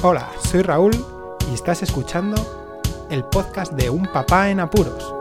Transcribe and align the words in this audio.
Hola, 0.00 0.30
soy 0.48 0.62
Raúl 0.62 0.92
y 1.50 1.54
estás 1.54 1.82
escuchando 1.82 2.36
el 3.10 3.24
podcast 3.24 3.72
de 3.72 3.90
Un 3.90 4.04
Papá 4.04 4.48
en 4.48 4.60
Apuros. 4.60 5.17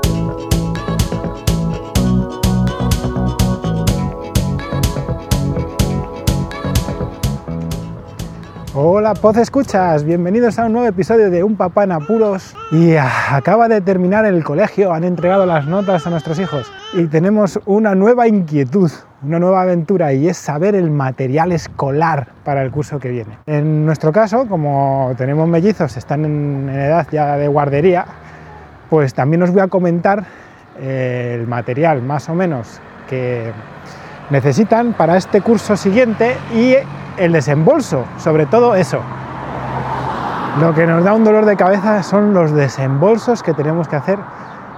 Hola, 8.80 9.16
Poz 9.16 9.38
Escuchas, 9.38 10.04
bienvenidos 10.04 10.60
a 10.60 10.66
un 10.68 10.74
nuevo 10.74 10.88
episodio 10.88 11.32
de 11.32 11.44
Un 11.44 11.56
Papá 11.56 11.86
en 11.86 11.94
Apuros. 11.94 12.56
Y 12.72 12.94
ah, 12.94 13.36
acaba 13.36 13.68
de 13.68 13.82
terminar 13.82 14.24
el 14.26 14.44
colegio, 14.44 14.94
han 14.94 15.04
entregado 15.04 15.48
las 15.48 15.66
notas 15.66 16.06
a 16.06 16.12
nuestros 16.12 16.40
hijos 16.40 16.72
y 16.94 17.08
tenemos 17.08 17.60
una 17.66 17.96
nueva 17.96 18.28
inquietud, 18.28 18.92
una 19.24 19.40
nueva 19.40 19.64
aventura 19.64 20.14
y 20.14 20.28
es 20.30 20.38
saber 20.38 20.76
el 20.76 20.92
material 20.92 21.54
escolar 21.54 22.28
para 22.44 22.62
el 22.62 22.70
curso 22.70 23.00
que 23.00 23.10
viene. 23.10 23.40
En 23.48 23.84
nuestro 23.84 24.12
caso, 24.12 24.46
como 24.48 25.12
tenemos 25.18 25.48
mellizos, 25.48 25.98
están 25.98 26.24
en, 26.26 26.70
edad 26.70 27.08
ya 27.12 27.36
de 27.36 27.48
guardería, 27.48 28.06
pues 28.92 29.16
también 29.16 29.42
os 29.42 29.50
voy 29.50 29.62
a 29.62 29.70
comentar 29.70 30.24
eh, 30.80 31.36
el 31.40 31.48
material 31.48 32.04
más 32.04 32.30
o 32.30 32.36
menos 32.36 32.80
que 33.10 33.52
necesitan 34.30 34.94
para 34.94 35.18
este 35.18 35.42
curso 35.42 35.78
siguiente 35.78 36.36
y 36.54 36.76
el 37.18 37.32
desembolso, 37.32 38.06
sobre 38.18 38.46
todo 38.46 38.76
eso. 38.76 39.00
Lo 40.60 40.74
que 40.74 40.88
nos 40.88 41.04
da 41.04 41.14
un 41.14 41.24
dolor 41.24 41.46
de 41.46 41.56
cabeza 41.56 42.02
son 42.04 42.34
los 42.34 42.52
desembolsos 42.52 43.44
que 43.44 43.54
tenemos 43.54 43.88
que 43.88 43.96
hacer 43.96 44.20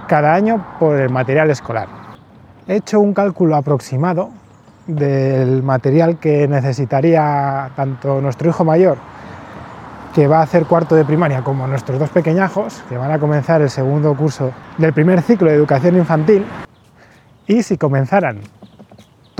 cada 0.06 0.34
año 0.34 0.64
por 0.78 1.00
el 1.00 1.10
material 1.10 1.50
escolar. 1.50 1.88
He 2.66 2.76
hecho 2.76 3.00
un 3.00 3.14
cálculo 3.14 3.56
aproximado 3.56 4.30
del 4.86 5.62
material 5.62 6.18
que 6.18 6.46
necesitaría 6.48 7.70
tanto 7.76 8.20
nuestro 8.20 8.50
hijo 8.50 8.64
mayor, 8.64 8.98
que 10.14 10.26
va 10.26 10.40
a 10.40 10.42
hacer 10.42 10.66
cuarto 10.66 10.96
de 10.96 11.04
primaria, 11.04 11.42
como 11.42 11.66
nuestros 11.66 11.98
dos 11.98 12.10
pequeñajos, 12.10 12.82
que 12.88 12.98
van 12.98 13.12
a 13.12 13.18
comenzar 13.18 13.62
el 13.62 13.70
segundo 13.70 14.14
curso 14.14 14.52
del 14.78 14.92
primer 14.92 15.22
ciclo 15.22 15.48
de 15.48 15.54
educación 15.54 15.96
infantil. 15.96 16.44
Y 17.46 17.62
si 17.62 17.78
comenzaran 17.78 18.40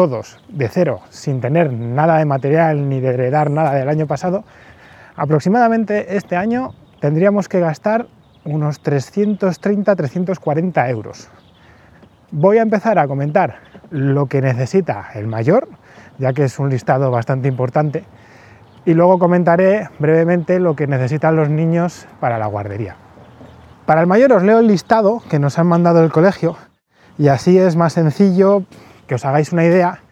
todos 0.01 0.41
de 0.49 0.67
cero, 0.69 1.03
sin 1.11 1.43
tener 1.43 1.75
nada 1.75 2.17
de 2.17 2.25
material 2.25 2.89
ni 2.89 3.01
de 3.01 3.09
heredar 3.09 3.51
nada 3.51 3.75
del 3.75 3.87
año 3.87 4.07
pasado, 4.07 4.45
aproximadamente 5.15 6.17
este 6.17 6.37
año 6.37 6.71
tendríamos 7.01 7.51
que 7.51 7.61
gastar 7.61 8.07
unos 8.47 8.83
330-340 8.83 10.89
euros. 10.89 11.29
Voy 12.31 12.57
a 12.57 12.63
empezar 12.63 12.99
a 12.99 13.07
comentar 13.07 13.57
lo 13.91 14.25
que 14.25 14.41
necesita 14.41 15.11
el 15.17 15.27
mayor, 15.27 15.69
ya 16.17 16.33
que 16.33 16.45
es 16.45 16.59
un 16.59 16.71
listado 16.71 17.11
bastante 17.11 17.49
importante, 17.49 18.05
y 18.87 18.95
luego 18.95 19.19
comentaré 19.19 19.91
brevemente 19.99 20.61
lo 20.61 20.77
que 20.77 20.87
necesitan 20.87 21.37
los 21.37 21.51
niños 21.51 22.07
para 22.21 22.39
la 22.39 22.47
guardería. 22.47 22.97
Para 23.85 24.01
el 24.01 24.07
mayor 24.07 24.33
os 24.33 24.43
leo 24.43 24.61
el 24.61 24.67
listado 24.67 25.23
que 25.29 25.39
nos 25.39 25.59
han 25.59 25.67
mandado 25.67 26.03
el 26.03 26.11
colegio 26.11 26.57
y 27.19 27.29
así 27.29 27.59
es 27.59 27.77
más 27.77 27.93
sencillo 27.93 28.65
que 29.11 29.17
os 29.17 29.25
hagáis 29.25 29.53
una 29.53 29.65
idea 29.65 30.05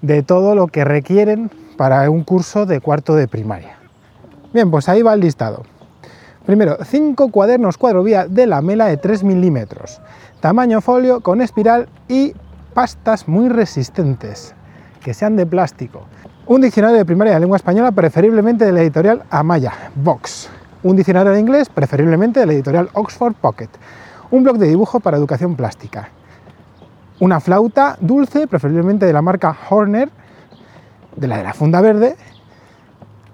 de 0.00 0.22
todo 0.22 0.54
lo 0.54 0.68
que 0.68 0.84
requieren 0.84 1.50
para 1.76 2.08
un 2.08 2.22
curso 2.22 2.66
de 2.66 2.80
cuarto 2.80 3.16
de 3.16 3.26
primaria. 3.26 3.78
Bien, 4.52 4.70
pues 4.70 4.88
ahí 4.88 5.02
va 5.02 5.12
el 5.12 5.18
listado. 5.18 5.64
Primero, 6.46 6.78
5 6.84 7.32
cuadernos 7.32 7.78
cuadrovía 7.78 8.28
de 8.28 8.46
la 8.46 8.62
mela 8.62 8.86
de 8.86 8.96
3 8.96 9.24
milímetros, 9.24 10.00
tamaño 10.38 10.80
folio 10.80 11.20
con 11.20 11.40
espiral 11.40 11.88
y 12.06 12.32
pastas 12.74 13.26
muy 13.26 13.48
resistentes, 13.48 14.54
que 15.02 15.14
sean 15.14 15.34
de 15.34 15.46
plástico. 15.46 16.04
Un 16.46 16.60
diccionario 16.60 16.98
de 16.98 17.04
primaria 17.04 17.34
de 17.34 17.40
lengua 17.40 17.56
española, 17.56 17.90
preferiblemente 17.90 18.64
de 18.64 18.70
la 18.70 18.82
editorial 18.82 19.24
Amaya, 19.30 19.72
Vox. 19.96 20.48
Un 20.84 20.94
diccionario 20.94 21.32
de 21.32 21.40
inglés, 21.40 21.68
preferiblemente 21.70 22.38
de 22.38 22.46
la 22.46 22.52
editorial 22.52 22.88
Oxford 22.92 23.34
Pocket. 23.34 23.70
Un 24.30 24.44
blog 24.44 24.58
de 24.58 24.68
dibujo 24.68 25.00
para 25.00 25.16
educación 25.16 25.56
plástica 25.56 26.10
una 27.24 27.40
flauta 27.40 27.96
dulce, 28.00 28.46
preferiblemente 28.46 29.06
de 29.06 29.12
la 29.14 29.22
marca 29.22 29.56
Horner, 29.70 30.10
de 31.16 31.26
la 31.26 31.38
de 31.38 31.44
la 31.44 31.54
funda 31.54 31.80
verde, 31.80 32.16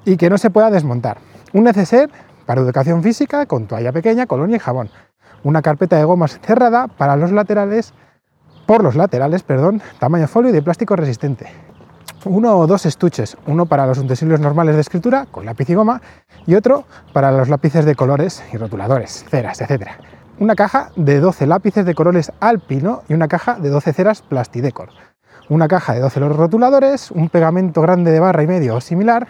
y 0.04 0.16
que 0.16 0.30
no 0.30 0.38
se 0.38 0.50
pueda 0.50 0.70
desmontar. 0.70 1.18
Un 1.52 1.64
neceser 1.64 2.08
para 2.46 2.60
educación 2.60 3.02
física 3.02 3.46
con 3.46 3.66
toalla 3.66 3.90
pequeña, 3.90 4.26
colonia 4.26 4.56
y 4.56 4.60
jabón. 4.60 4.90
Una 5.42 5.60
carpeta 5.60 5.96
de 5.96 6.04
gomas 6.04 6.38
cerrada 6.40 6.86
para 6.86 7.16
los 7.16 7.32
laterales, 7.32 7.92
por 8.64 8.84
los 8.84 8.94
laterales, 8.94 9.42
perdón, 9.42 9.82
tamaño 9.98 10.28
folio 10.28 10.50
y 10.50 10.52
de 10.52 10.62
plástico 10.62 10.94
resistente. 10.94 11.46
Uno 12.24 12.56
o 12.58 12.68
dos 12.68 12.86
estuches, 12.86 13.36
uno 13.46 13.66
para 13.66 13.86
los 13.86 13.98
utensilios 13.98 14.38
normales 14.38 14.76
de 14.76 14.82
escritura, 14.82 15.26
con 15.28 15.46
lápiz 15.46 15.68
y 15.68 15.74
goma, 15.74 16.00
y 16.46 16.54
otro 16.54 16.84
para 17.12 17.32
los 17.32 17.48
lápices 17.48 17.84
de 17.84 17.96
colores 17.96 18.44
y 18.52 18.56
rotuladores, 18.56 19.24
ceras, 19.28 19.60
etc 19.60 20.19
una 20.40 20.54
caja 20.54 20.90
de 20.96 21.20
12 21.20 21.46
lápices 21.46 21.84
de 21.84 21.94
colores 21.94 22.32
alpino 22.40 23.02
y 23.08 23.14
una 23.14 23.28
caja 23.28 23.58
de 23.58 23.68
12 23.68 23.92
ceras 23.92 24.22
plastidecor, 24.22 24.88
una 25.50 25.68
caja 25.68 25.92
de 25.92 26.00
12 26.00 26.18
los 26.18 26.34
rotuladores, 26.34 27.10
un 27.10 27.28
pegamento 27.28 27.82
grande 27.82 28.10
de 28.10 28.20
barra 28.20 28.42
y 28.42 28.46
medio 28.46 28.76
o 28.76 28.80
similar, 28.80 29.28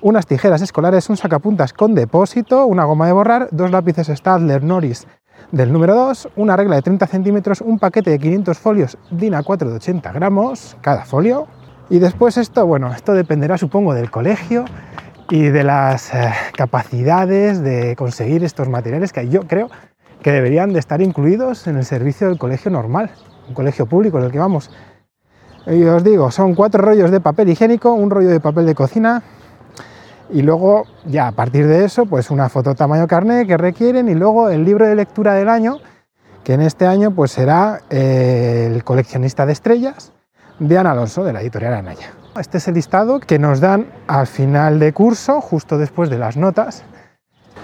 unas 0.00 0.26
tijeras 0.26 0.62
escolares, 0.62 1.10
un 1.10 1.18
sacapuntas 1.18 1.74
con 1.74 1.94
depósito, 1.94 2.64
una 2.64 2.84
goma 2.84 3.06
de 3.06 3.12
borrar, 3.12 3.48
dos 3.50 3.70
lápices 3.70 4.08
Stadler 4.08 4.62
Norris 4.62 5.06
del 5.52 5.70
número 5.72 5.94
2, 5.94 6.30
una 6.36 6.56
regla 6.56 6.76
de 6.76 6.82
30 6.82 7.06
centímetros, 7.06 7.60
un 7.60 7.78
paquete 7.78 8.10
de 8.10 8.18
500 8.18 8.58
folios 8.58 8.98
DIN 9.10 9.34
A4 9.34 9.68
de 9.68 9.74
80 9.74 10.12
gramos 10.12 10.78
cada 10.80 11.04
folio. 11.04 11.46
Y 11.90 11.98
después 11.98 12.38
esto, 12.38 12.66
bueno, 12.66 12.92
esto 12.94 13.12
dependerá 13.12 13.58
supongo 13.58 13.92
del 13.92 14.10
colegio 14.10 14.64
y 15.30 15.48
de 15.48 15.64
las 15.64 16.14
eh, 16.14 16.32
capacidades 16.56 17.62
de 17.62 17.94
conseguir 17.96 18.44
estos 18.44 18.68
materiales 18.68 19.12
que 19.12 19.28
yo 19.28 19.46
creo 19.46 19.70
que 20.22 20.32
deberían 20.32 20.72
de 20.72 20.78
estar 20.78 21.00
incluidos 21.00 21.66
en 21.66 21.76
el 21.76 21.84
servicio 21.84 22.28
del 22.28 22.38
colegio 22.38 22.70
normal, 22.70 23.10
un 23.48 23.54
colegio 23.54 23.86
público 23.86 24.18
en 24.18 24.24
el 24.24 24.32
que 24.32 24.38
vamos. 24.38 24.70
Y 25.66 25.82
os 25.84 26.02
digo, 26.02 26.30
son 26.30 26.54
cuatro 26.54 26.82
rollos 26.82 27.10
de 27.10 27.20
papel 27.20 27.50
higiénico, 27.50 27.92
un 27.92 28.10
rollo 28.10 28.28
de 28.28 28.40
papel 28.40 28.66
de 28.66 28.74
cocina 28.74 29.22
y 30.30 30.42
luego 30.42 30.84
ya 31.06 31.28
a 31.28 31.32
partir 31.32 31.66
de 31.66 31.84
eso, 31.84 32.06
pues 32.06 32.30
una 32.30 32.48
foto 32.48 32.74
tamaño 32.74 33.06
carnet 33.06 33.46
que 33.46 33.56
requieren 33.56 34.08
y 34.08 34.14
luego 34.14 34.50
el 34.50 34.64
libro 34.64 34.86
de 34.86 34.94
lectura 34.94 35.34
del 35.34 35.48
año, 35.48 35.78
que 36.44 36.54
en 36.54 36.60
este 36.60 36.86
año 36.86 37.12
pues 37.12 37.32
será 37.32 37.80
eh, 37.90 38.70
el 38.72 38.84
coleccionista 38.84 39.46
de 39.46 39.52
estrellas 39.52 40.12
de 40.58 40.76
Ana 40.76 40.92
Alonso, 40.92 41.24
de 41.24 41.32
la 41.32 41.40
editorial 41.40 41.74
Anaya. 41.74 42.12
Este 42.38 42.58
es 42.58 42.68
el 42.68 42.74
listado 42.74 43.20
que 43.20 43.38
nos 43.38 43.60
dan 43.60 43.86
al 44.06 44.26
final 44.26 44.78
de 44.78 44.92
curso, 44.92 45.40
justo 45.40 45.78
después 45.78 46.10
de 46.10 46.18
las 46.18 46.36
notas, 46.36 46.84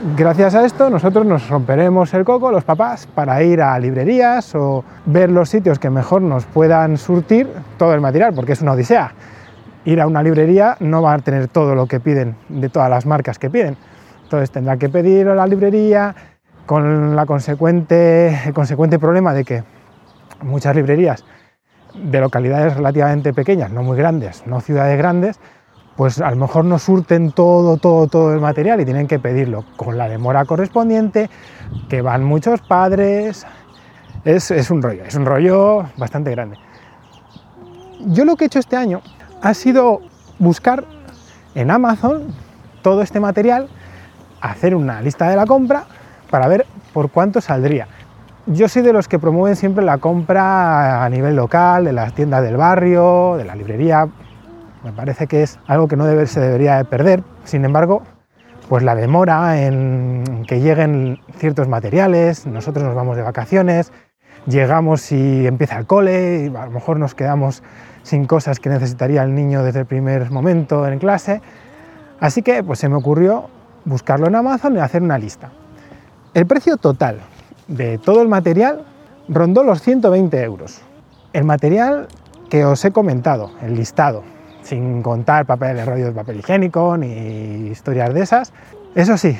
Gracias 0.02 0.54
a 0.54 0.64
esto 0.66 0.90
nosotros 0.90 1.24
nos 1.24 1.48
romperemos 1.48 2.12
el 2.14 2.24
coco, 2.24 2.50
los 2.50 2.64
papás, 2.64 3.06
para 3.06 3.42
ir 3.42 3.62
a 3.62 3.78
librerías 3.78 4.54
o 4.54 4.84
ver 5.06 5.30
los 5.30 5.48
sitios 5.48 5.78
que 5.78 5.88
mejor 5.88 6.20
nos 6.20 6.44
puedan 6.46 6.98
surtir 6.98 7.48
todo 7.78 7.94
el 7.94 8.00
material, 8.00 8.34
porque 8.34 8.52
es 8.52 8.60
una 8.60 8.72
odisea. 8.72 9.12
Ir 9.84 10.00
a 10.00 10.06
una 10.06 10.22
librería 10.22 10.76
no 10.80 11.00
va 11.00 11.14
a 11.14 11.18
tener 11.20 11.48
todo 11.48 11.74
lo 11.74 11.86
que 11.86 12.00
piden 12.00 12.34
de 12.48 12.68
todas 12.68 12.90
las 12.90 13.06
marcas 13.06 13.38
que 13.38 13.50
piden. 13.50 13.76
Entonces 14.24 14.50
tendrá 14.50 14.76
que 14.76 14.88
pedir 14.88 15.28
a 15.28 15.34
la 15.34 15.46
librería 15.46 16.14
con 16.66 17.14
la 17.14 17.24
consecuente, 17.24 18.40
el 18.46 18.52
consecuente 18.52 18.98
problema 18.98 19.32
de 19.32 19.44
que 19.44 19.62
muchas 20.42 20.74
librerías 20.74 21.24
de 21.94 22.20
localidades 22.20 22.76
relativamente 22.76 23.32
pequeñas, 23.32 23.70
no 23.70 23.82
muy 23.82 23.96
grandes, 23.96 24.44
no 24.46 24.60
ciudades 24.60 24.98
grandes, 24.98 25.38
pues 25.96 26.20
a 26.20 26.30
lo 26.30 26.36
mejor 26.36 26.64
no 26.64 26.78
surten 26.78 27.30
todo, 27.32 27.76
todo, 27.76 28.06
todo 28.08 28.34
el 28.34 28.40
material 28.40 28.80
y 28.80 28.84
tienen 28.84 29.06
que 29.06 29.18
pedirlo 29.18 29.64
con 29.76 29.96
la 29.96 30.08
demora 30.08 30.44
correspondiente, 30.44 31.30
que 31.88 32.02
van 32.02 32.24
muchos 32.24 32.60
padres, 32.60 33.46
es, 34.24 34.70
un 34.70 34.82
rollo, 34.82 35.04
es 35.04 35.14
un 35.14 35.26
rollo 35.26 35.84
bastante 35.96 36.30
grande. 36.30 36.56
Yo 38.06 38.24
lo 38.24 38.36
que 38.36 38.44
he 38.44 38.46
hecho 38.46 38.58
este 38.58 38.76
año 38.76 39.02
ha 39.42 39.54
sido 39.54 40.00
buscar 40.38 40.84
en 41.54 41.70
Amazon 41.70 42.34
todo 42.82 43.02
este 43.02 43.20
material, 43.20 43.68
hacer 44.40 44.74
una 44.74 45.00
lista 45.00 45.28
de 45.28 45.36
la 45.36 45.46
compra 45.46 45.84
para 46.30 46.48
ver 46.48 46.66
por 46.92 47.10
cuánto 47.10 47.40
saldría. 47.40 47.86
Yo 48.46 48.68
soy 48.68 48.82
de 48.82 48.92
los 48.92 49.08
que 49.08 49.18
promueven 49.18 49.56
siempre 49.56 49.84
la 49.84 49.98
compra 49.98 51.04
a 51.04 51.08
nivel 51.08 51.36
local, 51.36 51.84
de 51.84 51.92
las 51.92 52.14
tiendas 52.14 52.42
del 52.42 52.56
barrio, 52.56 53.36
de 53.36 53.44
la 53.44 53.54
librería, 53.54 54.08
me 54.84 54.92
parece 54.92 55.26
que 55.26 55.42
es 55.42 55.58
algo 55.66 55.88
que 55.88 55.96
no 55.96 56.04
se 56.26 56.40
debería 56.40 56.76
de 56.76 56.84
perder. 56.84 57.24
Sin 57.44 57.64
embargo, 57.64 58.02
pues 58.68 58.82
la 58.82 58.94
demora 58.94 59.62
en 59.62 60.44
que 60.46 60.60
lleguen 60.60 61.20
ciertos 61.38 61.68
materiales, 61.68 62.46
nosotros 62.46 62.84
nos 62.84 62.94
vamos 62.94 63.16
de 63.16 63.22
vacaciones, 63.22 63.92
llegamos 64.46 65.10
y 65.10 65.46
empieza 65.46 65.78
el 65.78 65.86
cole, 65.86 66.44
y 66.44 66.56
a 66.56 66.66
lo 66.66 66.70
mejor 66.70 66.98
nos 66.98 67.14
quedamos 67.14 67.62
sin 68.02 68.26
cosas 68.26 68.60
que 68.60 68.68
necesitaría 68.68 69.22
el 69.22 69.34
niño 69.34 69.64
desde 69.64 69.80
el 69.80 69.86
primer 69.86 70.30
momento 70.30 70.86
en 70.86 70.98
clase. 70.98 71.40
Así 72.20 72.42
que 72.42 72.62
pues 72.62 72.78
se 72.78 72.90
me 72.90 72.96
ocurrió 72.96 73.48
buscarlo 73.86 74.26
en 74.26 74.34
Amazon 74.34 74.76
y 74.76 74.80
hacer 74.80 75.02
una 75.02 75.18
lista. 75.18 75.50
El 76.34 76.46
precio 76.46 76.76
total 76.76 77.20
de 77.68 77.96
todo 77.96 78.20
el 78.20 78.28
material 78.28 78.84
rondó 79.28 79.62
los 79.62 79.80
120 79.80 80.42
euros. 80.42 80.82
El 81.32 81.44
material 81.44 82.08
que 82.50 82.66
os 82.66 82.84
he 82.84 82.92
comentado, 82.92 83.50
el 83.62 83.74
listado, 83.74 84.22
sin 84.64 85.02
contar 85.02 85.46
papel 85.46 85.76
de 85.76 85.84
rollo 85.84 86.06
de 86.06 86.12
papel 86.12 86.38
higiénico 86.38 86.96
ni 86.96 87.68
historias 87.68 88.12
de 88.12 88.22
esas. 88.22 88.52
Eso 88.94 89.16
sí, 89.16 89.38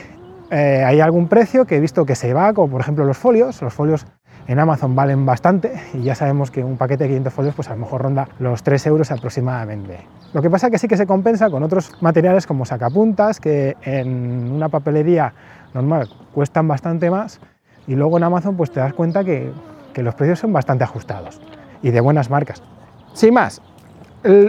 eh, 0.51 0.85
hay 0.85 1.01
algún 1.01 1.29
precio 1.29 1.65
que 1.65 1.77
he 1.77 1.81
visto 1.81 2.05
que 2.07 2.15
se 2.15 2.33
va, 2.33 2.53
como 2.53 2.71
por 2.71 2.81
ejemplo 2.81 3.05
los 3.05 3.17
folios. 3.17 3.61
Los 3.63 3.73
folios 3.73 4.07
en 4.47 4.59
Amazon 4.59 4.95
valen 4.95 5.25
bastante 5.25 5.73
y 5.95 6.03
ya 6.03 6.15
sabemos 6.15 6.51
que 6.51 6.63
un 6.63 6.77
paquete 6.77 7.05
de 7.05 7.09
500 7.09 7.33
folios 7.33 7.55
pues 7.55 7.69
a 7.69 7.75
lo 7.75 7.81
mejor 7.81 8.03
ronda 8.03 8.29
los 8.39 8.63
3 8.63 8.87
euros 8.87 9.11
aproximadamente. 9.11 10.07
Lo 10.33 10.43
que 10.43 10.51
pasa 10.51 10.67
es 10.67 10.73
que 10.73 10.79
sí 10.79 10.89
que 10.89 10.97
se 10.97 11.07
compensa 11.07 11.49
con 11.49 11.63
otros 11.63 11.93
materiales 12.03 12.47
como 12.47 12.67
sacapuntas 12.67 13.41
que 13.41 13.77
en 13.83 14.51
una 14.53 14.69
papelería 14.69 15.33
normal 15.73 16.09
cuestan 16.35 16.69
bastante 16.69 17.11
más 17.11 17.41
y 17.87 17.95
luego 17.95 18.19
en 18.19 18.25
Amazon 18.25 18.57
pues 18.57 18.71
te 18.71 18.81
das 18.81 18.93
cuenta 18.93 19.25
que, 19.25 19.51
que 19.95 20.03
los 20.03 20.15
precios 20.15 20.41
son 20.41 20.53
bastante 20.53 20.85
ajustados 20.85 21.41
y 21.83 21.91
de 21.91 22.01
buenas 22.01 22.29
marcas. 22.29 22.63
Sin 23.15 23.33
más, 23.35 23.63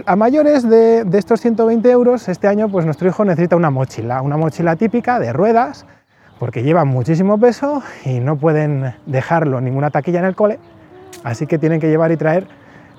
a 0.06 0.16
mayores 0.16 0.68
de, 0.68 1.06
estos 1.12 1.40
120 1.42 1.90
euros, 1.90 2.28
este 2.28 2.48
año 2.48 2.68
pues 2.68 2.86
nuestro 2.86 3.08
hijo 3.08 3.24
necesita 3.24 3.56
una 3.56 3.70
mochila, 3.70 4.22
una 4.22 4.38
mochila 4.38 4.76
típica 4.76 5.20
de 5.20 5.34
ruedas 5.34 5.84
porque 6.38 6.62
llevan 6.62 6.88
muchísimo 6.88 7.38
peso 7.38 7.82
y 8.04 8.20
no 8.20 8.36
pueden 8.36 8.94
dejarlo 9.04 9.60
ninguna 9.60 9.90
taquilla 9.90 10.20
en 10.20 10.24
el 10.24 10.34
cole, 10.34 10.58
así 11.24 11.46
que 11.46 11.58
tienen 11.58 11.80
que 11.80 11.88
llevar 11.88 12.10
y 12.10 12.16
traer 12.16 12.46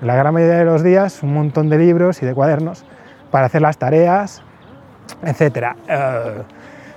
la 0.01 0.15
gran 0.15 0.33
mayoría 0.33 0.59
de 0.59 0.65
los 0.65 0.83
días 0.83 1.23
un 1.23 1.33
montón 1.33 1.69
de 1.69 1.79
libros 1.79 2.21
y 2.21 2.27
de 2.27 2.35
cuadernos 2.35 2.85
para 3.31 3.47
hacer 3.47 3.63
las 3.63 3.79
tareas, 3.79 4.43
etc. 5.23 5.75
Eh, 5.87 6.43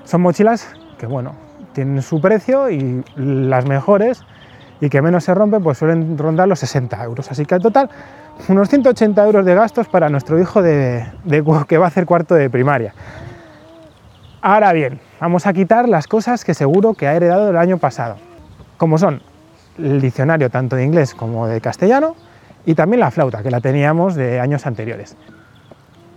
son 0.04 0.20
mochilas 0.20 0.74
que, 0.98 1.06
bueno, 1.06 1.34
tienen 1.72 2.02
su 2.02 2.20
precio 2.20 2.68
y 2.70 3.02
las 3.16 3.66
mejores 3.66 4.24
y 4.80 4.88
que 4.88 5.02
menos 5.02 5.24
se 5.24 5.34
rompen, 5.34 5.62
pues 5.62 5.78
suelen 5.78 6.16
rondar 6.16 6.48
los 6.48 6.58
60 6.60 7.02
euros. 7.04 7.30
Así 7.30 7.44
que 7.44 7.54
al 7.54 7.60
total, 7.60 7.90
unos 8.48 8.68
180 8.68 9.24
euros 9.24 9.44
de 9.44 9.54
gastos 9.54 9.88
para 9.88 10.08
nuestro 10.08 10.40
hijo 10.40 10.62
de, 10.62 11.06
que 11.68 11.78
va 11.78 11.84
a 11.84 11.88
hacer 11.88 12.06
cuarto 12.06 12.34
de 12.34 12.48
primaria. 12.48 12.94
Ahora 14.40 14.72
bien, 14.72 15.00
vamos 15.20 15.46
a 15.46 15.52
quitar 15.52 15.88
las 15.88 16.06
cosas 16.06 16.44
que 16.44 16.54
seguro 16.54 16.94
que 16.94 17.06
ha 17.06 17.14
heredado 17.14 17.50
el 17.50 17.56
año 17.58 17.76
pasado, 17.76 18.16
como 18.78 18.96
son 18.96 19.20
el 19.78 20.00
diccionario 20.00 20.48
tanto 20.48 20.76
de 20.76 20.84
inglés 20.84 21.14
como 21.14 21.46
de 21.46 21.60
castellano 21.60 22.16
y 22.64 22.74
también 22.74 23.00
la 23.00 23.10
flauta, 23.10 23.42
que 23.42 23.50
la 23.50 23.60
teníamos 23.60 24.14
de 24.14 24.40
años 24.40 24.66
anteriores. 24.66 25.16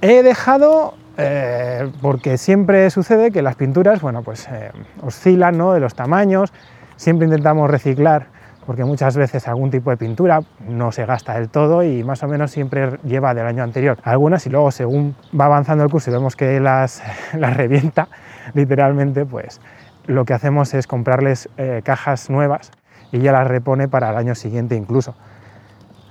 He 0.01 0.23
dejado, 0.23 0.93
eh, 1.17 1.91
porque 2.01 2.37
siempre 2.37 2.89
sucede 2.89 3.31
que 3.31 3.41
las 3.41 3.55
pinturas, 3.55 4.01
bueno, 4.01 4.21
pues 4.21 4.47
eh, 4.49 4.71
oscilan 5.01 5.57
¿no? 5.57 5.73
de 5.73 5.81
los 5.81 5.95
tamaños, 5.95 6.53
siempre 6.95 7.25
intentamos 7.25 7.69
reciclar 7.69 8.27
porque 8.65 8.83
muchas 8.83 9.17
veces 9.17 9.47
algún 9.47 9.69
tipo 9.71 9.89
de 9.89 9.97
pintura 9.97 10.41
no 10.67 10.91
se 10.91 11.05
gasta 11.05 11.33
del 11.33 11.49
todo 11.49 11.83
y 11.83 12.03
más 12.03 12.23
o 12.23 12.27
menos 12.27 12.51
siempre 12.51 12.97
lleva 13.03 13.33
del 13.33 13.45
año 13.45 13.63
anterior 13.63 13.97
algunas 14.03 14.45
y 14.45 14.49
luego 14.49 14.71
según 14.71 15.15
va 15.39 15.45
avanzando 15.45 15.83
el 15.83 15.89
curso 15.89 16.09
y 16.09 16.13
vemos 16.13 16.35
que 16.35 16.59
las, 16.59 17.01
revienta 17.33 18.07
literalmente, 18.53 19.25
pues 19.25 19.61
lo 20.05 20.25
que 20.25 20.33
hacemos 20.33 20.73
es 20.73 20.87
comprarles 20.87 21.49
eh, 21.57 21.81
cajas 21.83 22.29
nuevas 22.29 22.71
y 23.11 23.19
ya 23.19 23.31
las 23.31 23.47
repone 23.47 23.87
para 23.87 24.09
el 24.09 24.17
año 24.17 24.35
siguiente 24.35 24.75
incluso. 24.75 25.15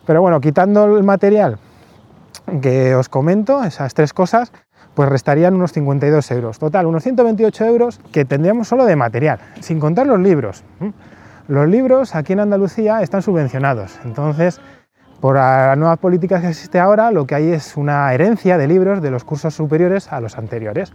Pero 0.07 0.21
bueno, 0.21 0.41
quitando 0.41 0.97
el 0.97 1.05
material 1.05 1.59
que 2.61 2.95
os 2.95 3.09
comento, 3.09 3.63
esas 3.65 3.95
tres 3.95 4.13
cosas, 4.13 4.53
pues 4.95 5.09
restarían 5.09 5.55
unos 5.55 5.73
52 5.73 6.31
euros. 6.33 6.59
Total, 6.59 6.87
unos 6.87 7.03
128 7.03 7.65
euros 7.65 8.01
que 8.13 8.25
tendríamos 8.25 8.69
solo 8.69 8.85
de 8.85 8.97
material, 8.97 9.39
sin 9.61 9.81
contar 9.81 10.07
los 10.07 10.19
libros. 10.19 10.65
Los 11.49 11.69
libros 11.69 12.15
aquí 12.15 12.33
en 12.33 12.41
Andalucía 12.41 13.03
están 13.03 13.23
subvencionados, 13.23 13.99
entonces 14.05 14.61
por 15.21 15.37
las 15.37 15.79
nuevas 15.79 15.99
políticas 15.99 16.41
que 16.41 16.49
existe 16.49 16.81
ahora, 16.81 17.13
lo 17.13 17.27
que 17.27 17.37
hay 17.37 17.53
es 17.53 17.77
una 17.77 18.13
herencia 18.13 18.59
de 18.59 18.67
libros 18.67 19.01
de 19.01 19.13
los 19.13 19.23
cursos 19.23 19.55
superiores 19.55 20.13
a 20.13 20.21
los 20.21 20.37
anteriores. 20.37 20.93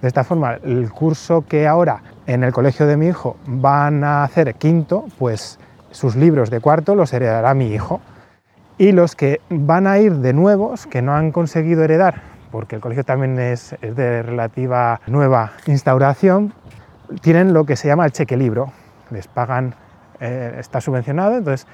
De 0.00 0.08
esta 0.08 0.24
forma, 0.24 0.54
el 0.64 0.90
curso 0.90 1.44
que 1.46 1.66
ahora 1.66 2.02
en 2.26 2.42
el 2.42 2.54
colegio 2.54 2.86
de 2.86 2.96
mi 2.96 3.08
hijo 3.08 3.36
van 3.46 4.02
a 4.02 4.24
hacer 4.24 4.54
quinto, 4.54 5.04
pues 5.18 5.58
sus 5.90 6.16
libros 6.16 6.48
de 6.48 6.60
cuarto 6.60 6.94
los 6.94 7.12
heredará 7.12 7.52
mi 7.52 7.72
hijo. 7.72 8.00
Y 8.78 8.92
los 8.92 9.14
que 9.14 9.40
van 9.50 9.86
a 9.86 9.98
ir 9.98 10.14
de 10.16 10.32
nuevos, 10.32 10.86
que 10.86 11.02
no 11.02 11.14
han 11.14 11.30
conseguido 11.30 11.84
heredar, 11.84 12.22
porque 12.50 12.76
el 12.76 12.80
colegio 12.80 13.04
también 13.04 13.38
es, 13.38 13.76
de 13.82 14.22
relativa 14.22 15.02
nueva 15.06 15.52
instauración, 15.66 16.54
tienen 17.20 17.52
lo 17.52 17.64
que 17.64 17.76
se 17.76 17.88
llama 17.88 18.06
el 18.06 18.12
cheque 18.12 18.38
libro. 18.38 18.72
Les 19.10 19.28
pagan 19.28 19.74
eh, 20.20 20.56
está 20.58 20.80
subvencionado, 20.80 21.36
entonces 21.36 21.66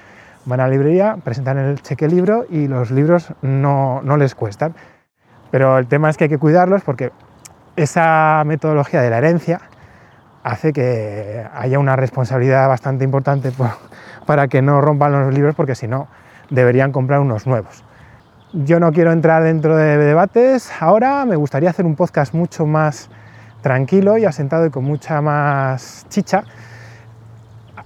van 0.45 0.59
a 0.59 0.63
la 0.63 0.69
librería, 0.69 1.17
presentan 1.23 1.57
el 1.57 1.81
cheque 1.81 2.07
libro 2.07 2.45
y 2.49 2.67
los 2.67 2.91
libros 2.91 3.33
no, 3.41 4.01
no 4.03 4.17
les 4.17 4.35
cuestan. 4.35 4.75
Pero 5.51 5.77
el 5.77 5.87
tema 5.87 6.09
es 6.09 6.17
que 6.17 6.25
hay 6.25 6.29
que 6.29 6.39
cuidarlos 6.39 6.83
porque 6.83 7.11
esa 7.75 8.43
metodología 8.45 9.01
de 9.01 9.09
la 9.09 9.19
herencia 9.19 9.61
hace 10.43 10.73
que 10.73 11.45
haya 11.53 11.79
una 11.79 11.95
responsabilidad 11.95 12.67
bastante 12.67 13.03
importante 13.03 13.51
para 14.25 14.47
que 14.47 14.61
no 14.61 14.81
rompan 14.81 15.11
los 15.11 15.33
libros 15.33 15.55
porque 15.55 15.75
si 15.75 15.87
no 15.87 16.07
deberían 16.49 16.91
comprar 16.91 17.19
unos 17.19 17.47
nuevos. 17.47 17.83
Yo 18.51 18.79
no 18.79 18.91
quiero 18.91 19.11
entrar 19.11 19.43
dentro 19.43 19.75
de 19.75 19.97
debates 19.97 20.71
ahora, 20.79 21.25
me 21.25 21.35
gustaría 21.35 21.69
hacer 21.69 21.85
un 21.85 21.95
podcast 21.95 22.33
mucho 22.33 22.65
más 22.65 23.09
tranquilo 23.61 24.17
y 24.17 24.25
asentado 24.25 24.65
y 24.65 24.69
con 24.69 24.83
mucha 24.83 25.21
más 25.21 26.05
chicha 26.09 26.43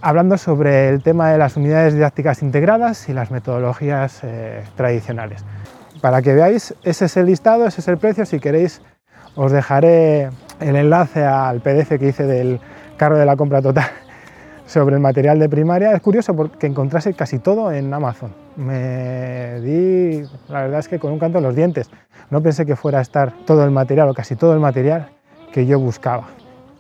hablando 0.02 0.38
sobre 0.38 0.90
el 0.90 1.02
tema 1.02 1.32
de 1.32 1.38
las 1.38 1.58
unidades 1.58 1.94
didácticas 1.94 2.42
integradas 2.42 3.10
y 3.10 3.14
las 3.14 3.32
metodologías 3.32 4.22
eh, 4.24 4.64
tradicionales. 4.76 5.44
Para 6.02 6.22
que 6.22 6.34
veáis, 6.34 6.76
ese 6.84 7.06
es 7.06 7.18
el 7.18 7.26
listado, 7.26 7.66
ese 7.66 7.82
es 7.82 7.88
el 7.88 7.98
precio. 7.98 8.26
Si 8.26 8.40
queréis, 8.40 8.82
os 9.36 9.52
dejaré 9.52 10.30
el 10.60 10.76
enlace 10.76 11.24
al 11.24 11.62
PDF 11.62 11.98
que 12.00 12.10
hice 12.10 12.26
del 12.26 12.60
carro 12.98 13.18
de 13.18 13.26
la 13.26 13.36
compra 13.36 13.62
total 13.62 13.90
sobre 14.68 14.96
el 14.96 15.02
material 15.02 15.40
de 15.40 15.50
primaria. 15.50 15.92
Es 15.94 16.02
curioso 16.02 16.36
porque 16.36 16.68
encontrase 16.68 17.14
casi 17.14 17.40
todo 17.40 17.72
en 17.72 17.94
Amazon. 17.94 18.34
Me 18.56 19.60
di, 19.62 20.24
la 20.50 20.62
verdad 20.62 20.80
es 20.80 20.88
que 20.88 21.00
con 21.00 21.12
un 21.12 21.20
canto 21.20 21.40
en 21.40 21.44
los 21.44 21.56
dientes. 21.56 21.90
No 22.30 22.42
pensé 22.42 22.66
que 22.66 22.76
fuera 22.76 23.00
a 23.00 23.02
estar 23.02 23.34
todo 23.46 23.64
el 23.64 23.72
material 23.72 24.10
o 24.10 24.14
casi 24.14 24.36
todo 24.36 24.54
el 24.54 24.60
material 24.60 25.10
que 25.52 25.66
yo 25.66 25.80
buscaba. 25.80 26.26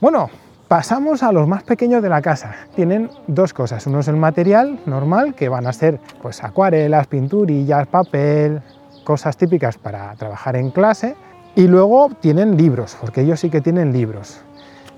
Bueno, 0.01 0.29
Pasamos 0.67 1.23
a 1.23 1.31
los 1.31 1.47
más 1.47 1.63
pequeños 1.63 2.03
de 2.03 2.09
la 2.09 2.21
casa. 2.21 2.51
Tienen 2.75 3.09
dos 3.27 3.53
cosas. 3.53 3.87
Uno 3.87 4.01
es 4.01 4.09
el 4.09 4.17
material 4.17 4.81
normal, 4.85 5.33
que 5.33 5.47
van 5.47 5.65
a 5.65 5.71
ser 5.71 5.97
pues, 6.21 6.43
acuarelas, 6.43 7.07
pinturillas, 7.07 7.87
papel, 7.87 8.61
cosas 9.05 9.37
típicas 9.37 9.77
para 9.77 10.13
trabajar 10.15 10.57
en 10.57 10.71
clase. 10.71 11.15
Y 11.55 11.69
luego 11.69 12.09
tienen 12.19 12.57
libros, 12.57 12.97
porque 12.99 13.21
ellos 13.21 13.39
sí 13.39 13.49
que 13.49 13.61
tienen 13.61 13.93
libros. 13.93 14.41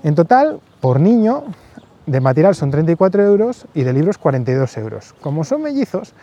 En 0.02 0.16
total, 0.16 0.58
por 0.80 0.98
niño, 0.98 1.44
de 2.04 2.20
material 2.20 2.56
son 2.56 2.72
34 2.72 3.22
euros 3.22 3.68
y 3.72 3.84
de 3.84 3.92
libros 3.92 4.18
42 4.18 4.76
euros. 4.76 5.14
Como 5.20 5.44
son 5.44 5.62
mellizos, 5.62 6.14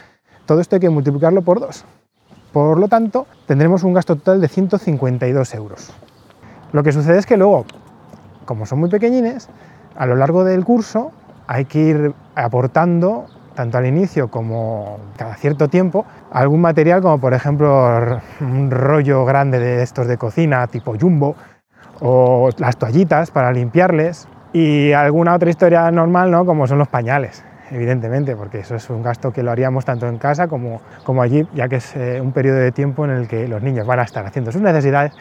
todo 0.46 0.60
esto 0.60 0.76
hay 0.76 0.82
que 0.82 0.90
multiplicarlo 0.90 1.42
por 1.42 1.62
dos. 1.62 1.86
Por 2.52 2.78
lo 2.78 2.90
tanto, 2.90 3.28
tendremos 3.46 3.84
un 3.84 3.94
gasto 3.94 4.18
total 4.18 4.42
de 4.42 4.50
152 4.50 5.54
euros. 5.54 5.94
Lo 6.74 6.84
que 6.84 6.92
sucede 6.92 7.18
es 7.18 7.26
que 7.26 7.38
luego 7.38 7.66
como 8.48 8.66
son 8.66 8.80
muy 8.80 8.90
pequeñines, 8.90 9.50
a 9.96 10.08
lo 10.08 10.16
largo 10.16 10.44
del 10.44 10.66
curso 10.66 11.12
hay 11.46 11.66
que 11.66 11.80
ir 11.80 12.14
aportando, 12.34 13.26
tanto 13.54 13.78
al 13.78 13.86
inicio 13.86 14.30
como 14.30 14.98
cada 15.18 15.36
cierto 15.36 15.68
tiempo, 15.68 16.06
algún 16.32 16.62
material 16.62 17.02
como 17.02 17.20
por 17.20 17.36
ejemplo 17.36 18.20
un 18.42 18.72
rollo 18.72 19.24
grande 19.26 19.60
de 19.60 19.84
estos 19.84 20.08
de 20.08 20.18
cocina 20.18 20.66
tipo 20.68 20.96
jumbo 21.00 21.36
o 22.00 22.50
las 22.58 22.78
toallitas 22.78 23.30
para 23.30 23.52
limpiarles 23.52 24.28
y 24.54 24.94
alguna 24.94 25.36
otra 25.36 25.50
historia 25.50 25.92
normal, 25.92 26.32
¿no? 26.32 26.46
como 26.46 26.66
son 26.66 26.80
los 26.80 26.88
pañales 26.88 27.44
evidentemente, 27.72 28.36
porque 28.36 28.60
eso 28.60 28.76
es 28.76 28.90
un 28.90 29.04
gasto 29.04 29.32
que 29.32 29.44
lo 29.44 29.52
haríamos 29.52 29.86
tanto 29.86 30.08
en 30.08 30.18
casa 30.18 30.48
como, 30.48 30.82
como 31.04 31.22
allí, 31.22 31.46
ya 31.54 31.68
que 31.68 31.78
es 31.78 31.96
eh, 31.96 32.22
un 32.22 32.32
periodo 32.32 32.60
de 32.60 32.72
tiempo 32.72 33.06
en 33.06 33.12
el 33.12 33.28
que 33.28 33.48
los 33.48 33.62
niños 33.62 33.86
van 33.86 34.00
a 34.00 34.04
estar 34.04 34.26
haciendo 34.26 34.52
sus 34.52 34.62
necesidades 34.62 35.12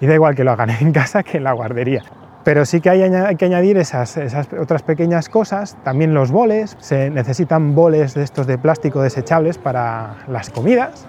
y 0.00 0.06
da 0.06 0.14
igual 0.14 0.34
que 0.34 0.44
lo 0.44 0.52
hagan 0.52 0.70
en 0.70 0.92
casa 0.92 1.22
que 1.22 1.38
en 1.38 1.44
la 1.44 1.52
guardería. 1.52 2.02
Pero 2.44 2.66
sí 2.66 2.80
que 2.80 2.90
hay, 2.90 3.36
que 3.36 3.44
añadir 3.46 3.78
esas, 3.78 4.18
otras 4.60 4.82
pequeñas 4.82 5.30
cosas, 5.30 5.76
también 5.82 6.12
los 6.12 6.30
boles, 6.30 6.76
se 6.78 7.08
necesitan 7.08 7.74
boles 7.74 8.12
de 8.14 8.22
estos 8.22 8.46
de 8.46 8.58
plástico 8.58 9.00
desechables 9.00 9.56
para 9.56 10.16
las 10.28 10.50
comidas 10.50 11.06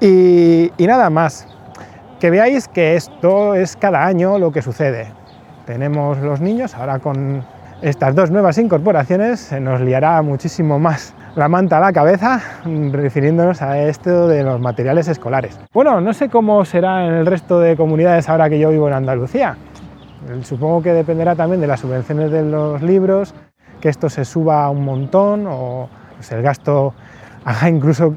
y, 0.00 0.70
nada 0.78 1.08
más. 1.10 1.46
Que 2.20 2.30
veáis 2.30 2.68
que 2.68 2.96
esto 2.96 3.54
es 3.54 3.76
cada 3.76 4.06
año 4.06 4.38
lo 4.38 4.50
que 4.50 4.62
sucede. 4.62 5.08
Tenemos 5.66 6.18
los 6.18 6.40
niños, 6.40 6.74
ahora 6.74 6.98
con 6.98 7.44
estas 7.82 8.14
dos 8.14 8.30
nuevas 8.30 8.56
incorporaciones 8.58 9.40
se 9.40 9.60
nos 9.60 9.80
liará 9.80 10.22
muchísimo 10.22 10.78
más 10.78 11.14
la 11.36 11.48
manta 11.48 11.78
a 11.78 11.80
la 11.80 11.92
cabeza 11.92 12.40
refiriéndonos 12.64 13.60
a 13.60 13.78
esto 13.82 14.28
de 14.28 14.44
los 14.44 14.60
materiales 14.60 15.08
escolares. 15.08 15.58
Bueno, 15.72 16.00
no 16.00 16.12
sé 16.12 16.28
cómo 16.28 16.64
será 16.64 17.06
en 17.06 17.14
el 17.14 17.26
resto 17.26 17.60
de 17.60 17.76
comunidades 17.76 18.28
ahora 18.28 18.48
que 18.48 18.58
yo 18.58 18.70
vivo 18.70 18.88
en 18.88 18.94
Andalucía. 18.94 19.56
Supongo 20.42 20.82
que 20.82 20.92
dependerá 20.92 21.34
también 21.34 21.60
de 21.60 21.66
las 21.66 21.80
subvenciones 21.80 22.30
de 22.30 22.42
los 22.42 22.82
libros, 22.82 23.34
que 23.80 23.90
esto 23.90 24.08
se 24.08 24.24
suba 24.24 24.70
un 24.70 24.84
montón 24.84 25.46
o 25.46 25.88
pues, 26.16 26.32
el 26.32 26.42
gasto 26.42 26.94
haga 27.44 27.68
incluso 27.68 28.14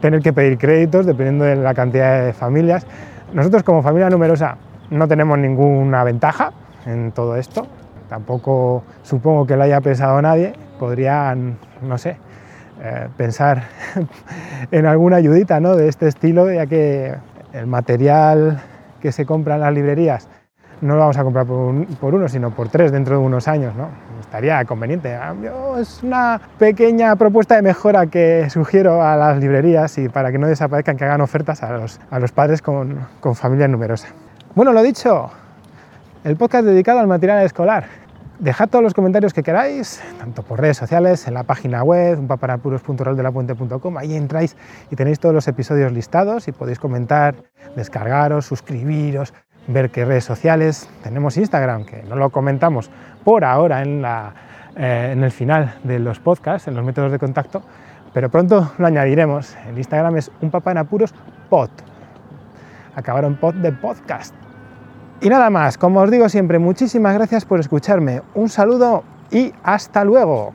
tener 0.00 0.20
que 0.20 0.32
pedir 0.32 0.58
créditos 0.58 1.06
dependiendo 1.06 1.44
de 1.44 1.56
la 1.56 1.72
cantidad 1.72 2.24
de 2.24 2.32
familias. 2.34 2.86
Nosotros 3.32 3.62
como 3.62 3.82
familia 3.82 4.10
numerosa 4.10 4.58
no 4.90 5.08
tenemos 5.08 5.38
ninguna 5.38 6.04
ventaja 6.04 6.52
en 6.84 7.12
todo 7.12 7.36
esto, 7.36 7.66
tampoco 8.08 8.82
supongo 9.02 9.46
que 9.46 9.56
lo 9.56 9.62
haya 9.62 9.80
pensado 9.80 10.20
nadie, 10.20 10.52
podrían, 10.78 11.56
no 11.80 11.96
sé, 11.96 12.16
eh, 12.82 13.08
pensar 13.16 13.62
en 14.70 14.86
alguna 14.86 15.16
ayudita 15.16 15.60
¿no? 15.60 15.76
de 15.76 15.88
este 15.88 16.08
estilo, 16.08 16.52
ya 16.52 16.66
que 16.66 17.14
el 17.52 17.66
material 17.66 18.60
que 19.00 19.12
se 19.12 19.24
compra 19.24 19.54
en 19.54 19.62
las 19.62 19.72
librerías 19.72 20.28
no 20.80 20.94
lo 20.94 21.00
vamos 21.00 21.16
a 21.16 21.24
comprar 21.24 21.46
por, 21.46 22.14
uno, 22.14 22.28
sino 22.28 22.50
por 22.50 22.68
tres 22.68 22.92
dentro 22.92 23.18
de 23.18 23.24
unos 23.24 23.48
años. 23.48 23.74
¿no? 23.74 23.88
Estaría 24.20 24.64
conveniente. 24.64 25.18
Es 25.78 26.02
una 26.02 26.40
pequeña 26.58 27.16
propuesta 27.16 27.56
de 27.56 27.62
mejora 27.62 28.06
que 28.06 28.48
sugiero 28.50 29.02
a 29.02 29.16
las 29.16 29.38
librerías 29.38 29.96
y 29.98 30.08
para 30.08 30.32
que 30.32 30.38
no 30.38 30.46
desaparezcan, 30.46 30.96
que 30.96 31.04
hagan 31.04 31.20
ofertas 31.20 31.62
a 31.62 31.72
los, 31.72 32.00
a 32.10 32.18
los 32.18 32.32
padres 32.32 32.62
con, 32.62 33.06
con 33.20 33.34
familia 33.34 33.68
numerosa. 33.68 34.08
Bueno, 34.54 34.72
lo 34.72 34.82
dicho, 34.82 35.30
el 36.24 36.36
podcast 36.36 36.64
dedicado 36.64 37.00
al 37.00 37.06
material 37.06 37.44
escolar. 37.44 37.84
Dejad 38.40 38.70
todos 38.70 38.82
los 38.82 38.94
comentarios 38.94 39.34
que 39.34 39.42
queráis, 39.42 40.00
tanto 40.18 40.42
por 40.42 40.58
redes 40.58 40.78
sociales, 40.78 41.28
en 41.28 41.34
la 41.34 41.42
página 41.42 41.82
web, 41.82 42.18
unpapanapuros.roldelapuente.com, 42.20 43.98
ahí 43.98 44.14
entráis 44.14 44.56
y 44.90 44.96
tenéis 44.96 45.20
todos 45.20 45.34
los 45.34 45.46
episodios 45.46 45.92
listados 45.92 46.48
y 46.48 46.52
podéis 46.52 46.78
comentar, 46.78 47.34
descargaros, 47.76 48.46
suscribiros, 48.46 49.34
ver 49.66 49.90
qué 49.90 50.04
redes 50.04 50.24
sociales. 50.24 50.88
Tenemos 51.02 51.36
Instagram, 51.36 51.84
que 51.84 52.02
no 52.02 52.16
lo 52.16 52.30
comentamos 52.30 52.90
por 53.24 53.44
ahora 53.44 53.82
en, 53.82 54.02
la, 54.02 54.32
eh, 54.76 55.10
en 55.12 55.22
el 55.22 55.30
final 55.30 55.74
de 55.84 55.98
los 55.98 56.20
podcasts, 56.20 56.68
en 56.68 56.74
los 56.74 56.84
métodos 56.84 57.12
de 57.12 57.18
contacto, 57.18 57.62
pero 58.12 58.30
pronto 58.30 58.72
lo 58.78 58.86
añadiremos. 58.86 59.56
El 59.68 59.78
Instagram 59.78 60.16
es 60.16 60.30
unpapanapurospod. 60.40 61.70
Acabaron 62.94 63.36
pod 63.36 63.54
de 63.54 63.72
podcast. 63.72 64.34
Y 65.20 65.28
nada 65.28 65.50
más, 65.50 65.76
como 65.76 66.00
os 66.00 66.10
digo 66.10 66.28
siempre, 66.28 66.58
muchísimas 66.58 67.14
gracias 67.14 67.44
por 67.44 67.60
escucharme. 67.60 68.22
Un 68.34 68.48
saludo 68.48 69.04
y 69.30 69.52
hasta 69.62 70.04
luego. 70.04 70.54